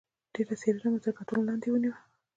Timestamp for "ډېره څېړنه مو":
0.33-0.99